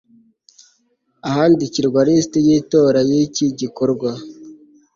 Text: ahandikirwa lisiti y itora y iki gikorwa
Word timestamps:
ahandikirwa 1.29 1.99
lisiti 2.07 2.39
y 2.47 2.49
itora 2.59 2.99
y 3.09 3.11
iki 3.23 3.45
gikorwa 3.59 4.09